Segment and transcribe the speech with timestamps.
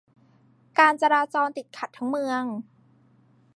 [0.79, 2.43] การจราจรติดขัดทั้งเมือง